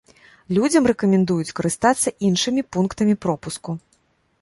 Людзям 0.57 0.87
рэкамендуюць 0.91 1.55
карыстацца 1.61 2.09
іншымі 2.31 2.61
пунктамі 2.77 3.15
пропуску. 3.27 3.81